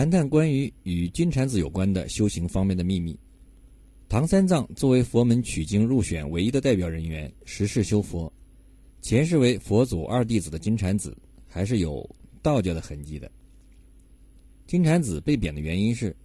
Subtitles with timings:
[0.00, 3.14] 谈谈关于与金蝉子有关的修行方面的秘密。
[4.08, 8.32] 唐三藏作为佛门取经入选唯一的代表人员，实世修佛，
[9.02, 11.14] 前世为佛祖二弟子的金蝉子，
[11.46, 12.08] 还是有
[12.40, 13.30] 道教的痕迹的。
[14.66, 16.16] 金蝉子被贬的原因是，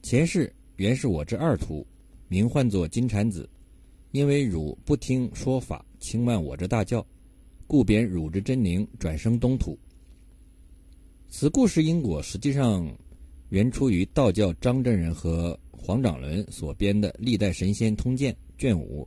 [0.00, 1.84] 前世原是我之二徒，
[2.28, 3.50] 名唤作金蝉子，
[4.12, 7.04] 因为汝不听说法，轻慢我之大教，
[7.66, 9.76] 故贬汝之真灵，转生东土。
[11.30, 12.90] 此故事因果实际上
[13.50, 19.06] 原出于道教张真人和黄长伦所编的《历代神仙通鉴》卷五。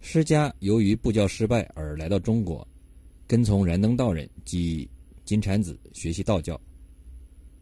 [0.00, 2.66] 施家由于布教失败而来到中国，
[3.26, 4.88] 跟从燃灯道人及
[5.26, 6.58] 金蝉子学习道教。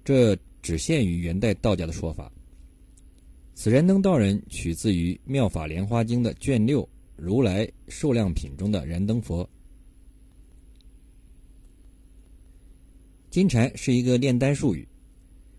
[0.04, 2.32] 这只限于元代道家的说法。
[3.54, 6.82] 此燃灯道人取自于《妙法莲花经》的卷六
[7.16, 9.48] 《如来寿量品》中的燃灯佛。
[13.32, 14.86] 金蝉是一个炼丹术语，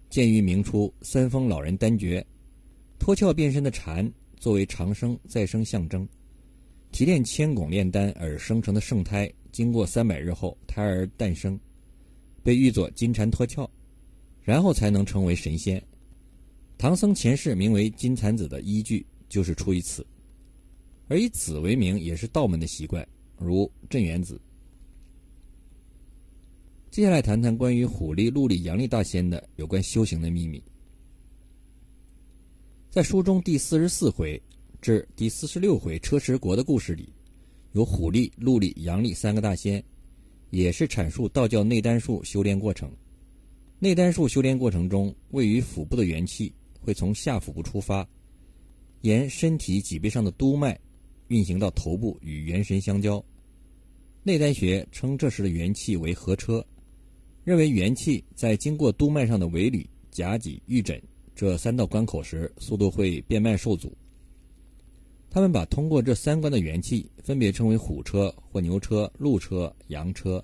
[0.07, 2.23] 见于明初三丰老人丹诀，
[2.99, 6.07] 脱壳变身的蝉作为长生再生象征，
[6.91, 11.59] 提炼千汞炼丹而生成的圣胎，经过三百日后胎儿诞生，
[12.43, 13.67] 被誉作金蝉脱壳，
[14.43, 15.83] 然后才能成为神仙。
[16.77, 20.05] 唐僧前世名为金蝉子的依据就是出于此，
[21.07, 23.03] 而以子为名也是道门的习惯，
[23.35, 24.39] 如镇元子。
[26.93, 30.63] 接下来谈谈关于虎力、鹿力、阳力大仙的有关修行的秘密。
[32.91, 34.39] 在书中第四十四回
[34.79, 37.11] 至第四十六回车迟国的故事里，
[37.71, 39.83] 有虎力、鹿力、阳力三个大仙，
[40.51, 42.91] 也是阐述道教内丹术修炼过程。
[43.79, 48.07] 内丹术修炼过程中，位于腹部的元气会从下腹部出发，
[49.01, 50.79] 沿身体脊背上的督脉
[51.29, 53.19] 运行到头部与元神相交。
[54.21, 56.63] 内丹学称这时的元气为合车。
[57.43, 61.01] 认为元气在经过督脉上的尾闾、夹脊、玉枕
[61.35, 63.91] 这三道关口时，速度会变慢受阻。
[65.29, 70.43] 他们把通过这三关的元气分别称为虎车或牛车、鹿车、羊车。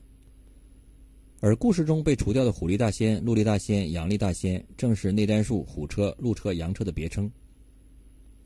[1.40, 7.32] 而故事中被除掉的虎力大仙、鹿力大仙、羊力大仙，正是内丹术虎车、鹿车、羊车的别称。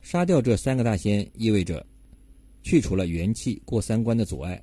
[0.01, 1.83] 杀掉这三个大仙，意味着
[2.61, 4.61] 去除了元气过三关的阻碍。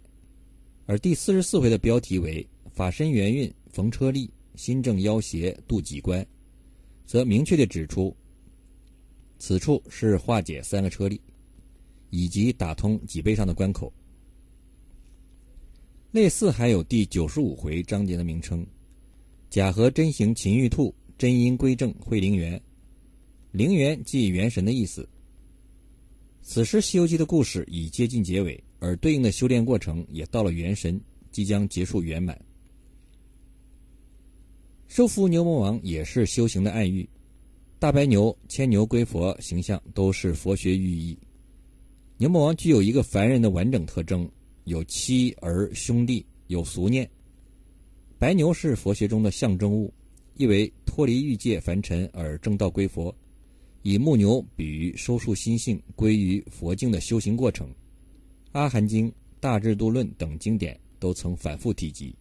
[0.86, 3.53] 而第四十四回的标题为“法身元运”。
[3.72, 6.26] 逢车力，心正腰斜渡几关，
[7.06, 8.14] 则明确地指出，
[9.38, 11.20] 此处是化解三个车力，
[12.10, 13.92] 以及打通脊背上的关口。
[16.12, 18.66] 类似还有第九十五回章节的名称：
[19.48, 22.60] 假合真行秦玉兔，真因归正会灵元。
[23.53, 25.09] 灵元即元神的意思。
[26.42, 32.36] 此时《西游记》的故事已接近结尾，而对应的修炼过程也到了元神，即将结束圆满。
[34.91, 37.09] 收服牛魔王也是修行的暗喻，
[37.78, 41.17] 大白牛、牵牛归佛形象都是佛学寓意。
[42.17, 44.28] 牛魔王具有一个凡人的完整特征，
[44.65, 47.09] 有妻儿兄弟，有俗念。
[48.19, 49.95] 白牛是佛学中的象征物，
[50.34, 53.15] 意为脱离欲界凡尘而正道归佛，
[53.83, 57.69] 以木牛比喻收束心性归于佛境的修行过程。
[58.51, 59.07] 《阿含经》
[59.39, 62.12] 《大智度论》等经典都曾反复提及。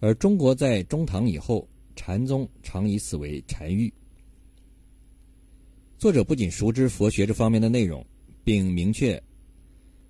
[0.00, 3.92] 而中国在中唐以后，禅宗常以此为禅喻。
[5.98, 8.04] 作者不仅熟知佛学这方面的内容，
[8.42, 9.22] 并明确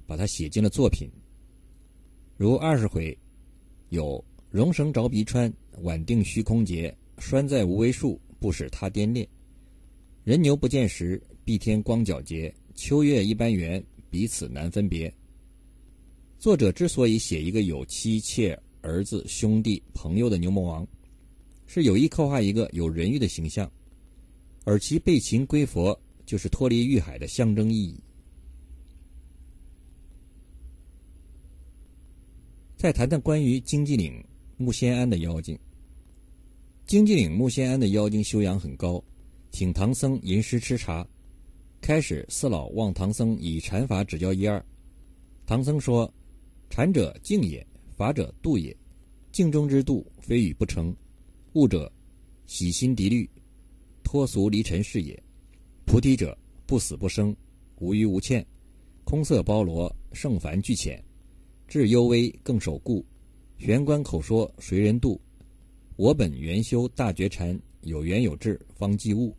[0.06, 1.10] 把它写进了作品。
[2.36, 3.16] 如二十回，
[3.88, 5.52] 有“荣绳着鼻穿，
[5.82, 9.28] 稳定虚空结，拴在无为树，不使他颠裂。
[10.22, 15.12] 人牛不见时，蔽天光皎洁，秋月一般圆，彼此难分别。”
[16.38, 18.56] 作者之所以写一个有妻妾。
[18.82, 20.86] 儿子、兄弟、朋友的牛魔王，
[21.66, 23.70] 是有意刻画一个有人欲的形象，
[24.64, 28.00] 而其背擒归佛，就是脱离欲海的象征意义。
[32.76, 34.24] 再谈谈关于荆棘岭
[34.56, 35.58] 木仙庵的妖精。
[36.86, 39.02] 荆棘岭木仙庵的妖精修养很高，
[39.50, 41.06] 请唐僧吟诗吃茶。
[41.80, 44.64] 开始，四老望唐僧以禅法指教一二。
[45.46, 46.12] 唐僧说
[46.68, 47.64] ：“禅者静也。”
[48.00, 48.74] 法者度也，
[49.30, 50.96] 静中之度，非语不成。
[51.52, 51.92] 悟者，
[52.46, 53.28] 洗心涤虑，
[54.02, 55.22] 脱俗离尘是也。
[55.84, 57.36] 菩提者，不死不生，
[57.76, 58.42] 无余无欠，
[59.04, 60.98] 空色包罗，圣凡俱浅，
[61.68, 63.04] 智幽微，更守固。
[63.58, 65.20] 玄关口说，谁人度？
[65.96, 69.36] 我本元修大觉禅，有缘有智，方即悟。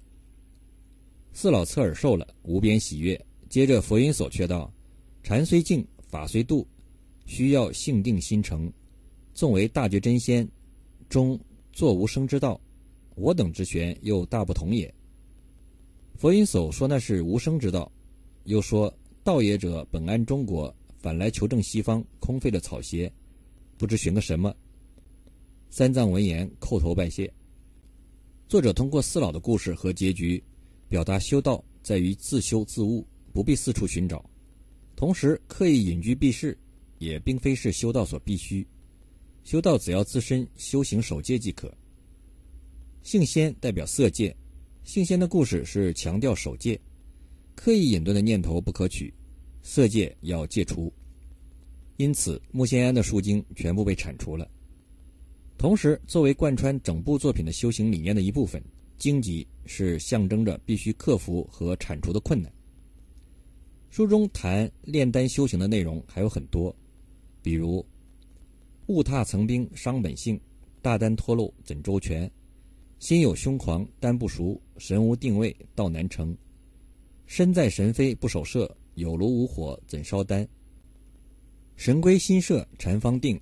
[1.33, 3.19] 四老侧耳受了，无边喜悦。
[3.49, 4.71] 接着佛音所却道：
[5.23, 6.67] 禅虽静，法虽度。
[7.31, 8.69] 需要性定心诚，
[9.33, 10.45] 纵为大觉真仙，
[11.07, 11.39] 终
[11.71, 12.59] 作无生之道，
[13.15, 14.93] 我等之玄又大不同也。
[16.17, 17.89] 佛音叟说那是无生之道，
[18.43, 18.93] 又说
[19.23, 23.09] 道也者本安中国，反来求证西方，空费了草鞋，
[23.77, 24.53] 不知寻个什么。
[25.69, 27.33] 三藏闻言叩头拜谢。
[28.49, 30.43] 作者通过四老的故事和结局，
[30.89, 34.29] 表达修道在于自修自悟，不必四处寻找。
[34.97, 36.55] 同时，刻意隐居避世，
[37.01, 38.65] 也并非是修道所必须。
[39.44, 41.75] 修道只要自身修行守戒即可。
[43.01, 44.33] 性仙代表色戒。
[44.83, 46.80] 性仙的故事是强调守戒，
[47.56, 49.12] 刻意隐遁的念头不可取，
[49.63, 50.94] 色戒要戒除。
[51.98, 54.48] 因此，木仙庵的书经全部被铲除了。
[55.57, 58.63] 同时，作为贯穿整部作品的修行理念的一部分，
[59.00, 62.51] 荆棘是象征着必须克服和铲除的困难。
[63.89, 66.75] 书中谈炼丹修行的内容还有很多，
[67.41, 67.85] 比如
[68.88, 70.39] “误踏层冰伤本性，
[70.81, 72.29] 大丹脱漏怎周全？”
[72.99, 76.38] 心有凶狂，丹不熟；神无定位，道难成。
[77.25, 80.47] 身在神飞，不守舍；有炉无火，怎烧丹？
[81.75, 83.39] 神归心舍，禅方定。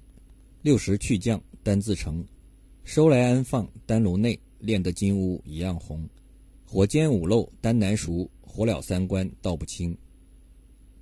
[0.62, 2.25] 六十去降，丹自成。
[2.86, 6.07] 收来安放，丹炉内，炼得金乌一样红。
[6.66, 9.98] 火煎五漏，丹难熟；火了三关，道不清。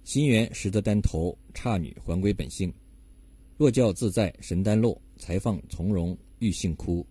[0.03, 2.73] 心猿识得丹头，刹女还归本性。
[3.57, 7.03] 若教自在，神丹漏，才放从容，欲性枯。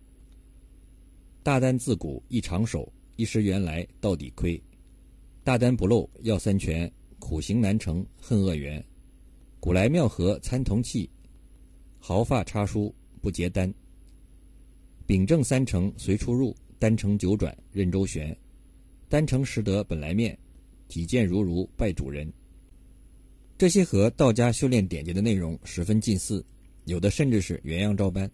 [1.43, 4.63] 大丹自古一长手，一时原来到底亏。
[5.43, 8.85] 大丹不漏要三全，苦行难成恨恶缘。
[9.59, 11.11] 古来妙合参同气，
[11.99, 13.73] 毫发插疏不结丹。
[15.05, 18.37] 秉正三成随出入，丹成九转任周旋。
[19.09, 20.39] 丹成识得本来面，
[20.87, 22.33] 体见如如拜主人。
[23.58, 26.44] 这些和道家修炼典籍的内容十分近似，
[26.85, 28.29] 有的甚至是原样照搬。《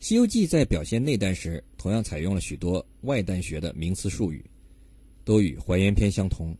[0.00, 4.44] 西游记》在表现内丹时，同样采用了许多外丹学的名词术语，
[5.24, 6.54] 都与《还原篇》相同。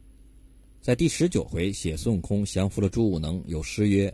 [0.80, 4.12] 在第十九回写孙悟空降服了朱武能，有诗曰：“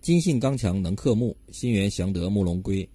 [0.00, 2.88] 金性刚强能克木，心猿降得木龙归。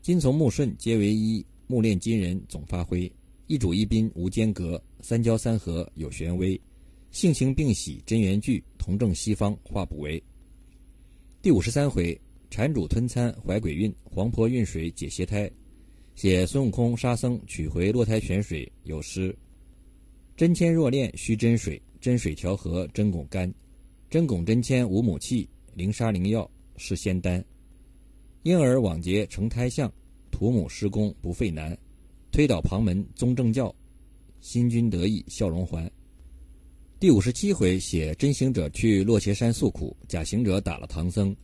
[0.00, 3.12] 金从木顺皆为一，木炼金人总发挥。
[3.46, 6.58] 一主一宾无间隔，三交三合有玄微。
[7.10, 10.22] 性情并喜真元聚，同证西方化不为。”
[11.42, 12.18] 第五十三回。
[12.50, 15.50] 禅主吞餐怀鬼孕，黄婆运水解邪胎。
[16.14, 19.36] 写孙悟空沙僧取回落胎泉水，有诗：
[20.34, 23.52] 真铅若炼须真水，真水调和真汞干。
[24.08, 27.44] 真汞真铅无母气，灵砂灵药是仙丹。
[28.44, 29.92] 婴儿往劫成胎相，
[30.30, 31.76] 土母施工不费难。
[32.32, 33.72] 推倒旁门宗正教，
[34.40, 35.88] 新君得意笑容还。
[37.00, 41.34] 第五十七回写真行者去落伽山诉苦，假行者打了唐僧。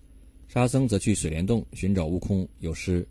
[0.48, 3.06] 沙僧则去水帘洞寻找悟空，有诗：“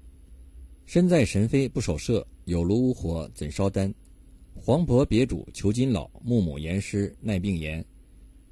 [0.85, 3.93] 身在神飞不守舍，有炉无火怎烧丹？
[4.53, 7.83] 黄婆别主求金老，木母言师耐病言。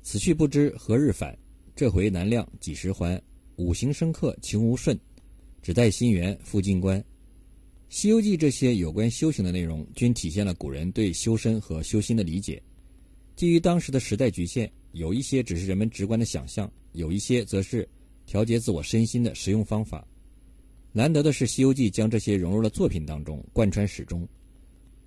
[0.02, 1.38] 此去不知何日返，
[1.76, 3.22] 这回难量几时还？
[3.58, 4.98] 五行生克情无顺，
[5.62, 6.98] 只待心源复进关。”
[7.90, 12.64] 《西游记》这些有关修行的内容，均体现了古人对修身和修心的理解。
[13.42, 17.90] 基于当时的时代局限，有一些只是人们直观的想象，有一些则是。
[18.28, 20.08] 调节自我身心的实用方法，
[20.92, 24.28] 难得的是《西游记》将这些融入了作品当中，贯穿始终，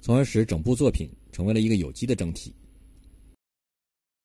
[0.00, 2.52] 从而使整部作品成为了一个有机的整体。